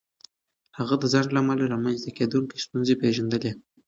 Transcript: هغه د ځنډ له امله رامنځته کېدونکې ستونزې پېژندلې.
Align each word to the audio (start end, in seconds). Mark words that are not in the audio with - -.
هغه 0.77 0.95
د 0.99 1.03
ځنډ 1.13 1.27
له 1.33 1.39
امله 1.43 1.63
رامنځته 1.73 2.09
کېدونکې 2.17 2.63
ستونزې 2.65 2.95
پېژندلې. 3.01 3.51